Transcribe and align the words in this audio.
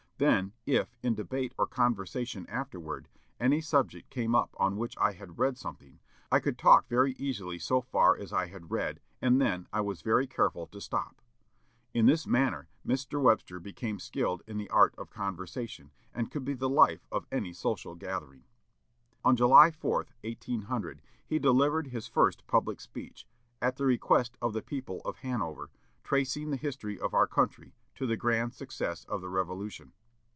Then, 0.21 0.53
if, 0.67 0.95
in 1.01 1.15
debate 1.15 1.51
or 1.57 1.65
conversation 1.65 2.45
afterward, 2.45 3.09
any 3.39 3.59
subject 3.59 4.11
came 4.11 4.35
up 4.35 4.53
on 4.59 4.77
which 4.77 4.95
I 4.99 5.13
had 5.13 5.39
read 5.39 5.57
something, 5.57 5.99
I 6.31 6.39
could 6.39 6.59
talk 6.59 6.87
very 6.87 7.13
easily 7.13 7.57
so 7.57 7.81
far 7.81 8.15
as 8.15 8.31
I 8.31 8.45
had 8.45 8.69
read, 8.69 8.99
and 9.19 9.41
then 9.41 9.67
I 9.73 9.81
was 9.81 10.03
very 10.03 10.27
careful 10.27 10.67
to 10.67 10.79
stop." 10.79 11.23
In 11.91 12.05
this 12.05 12.27
manner 12.27 12.67
Mr. 12.85 13.19
Webster 13.19 13.59
became 13.59 13.97
skilled 13.97 14.43
in 14.45 14.57
the 14.57 14.69
art 14.69 14.93
of 14.95 15.09
conversation, 15.09 15.89
and 16.13 16.29
could 16.29 16.45
be 16.45 16.53
the 16.53 16.69
life 16.69 17.07
of 17.11 17.25
any 17.31 17.51
social 17.51 17.95
gathering. 17.95 18.43
On 19.25 19.35
July 19.35 19.71
4, 19.71 20.05
1800, 20.23 21.01
he 21.25 21.39
delivered 21.39 21.87
his 21.87 22.05
first 22.07 22.45
public 22.45 22.79
speech, 22.79 23.25
at 23.59 23.77
the 23.77 23.87
request 23.87 24.37
of 24.39 24.53
the 24.53 24.61
people 24.61 25.01
of 25.03 25.17
Hanover, 25.25 25.71
tracing 26.03 26.51
the 26.51 26.57
history 26.57 26.99
of 26.99 27.15
our 27.15 27.25
country 27.25 27.73
to 27.95 28.05
the 28.05 28.15
grand 28.17 28.53
success 28.53 29.03
of 29.05 29.21
the 29.21 29.27
Revolution. 29.29 29.93